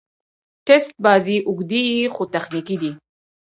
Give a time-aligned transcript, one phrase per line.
[0.65, 2.91] ټېسټ بازي اوږدې يي، خو تخنیکي دي.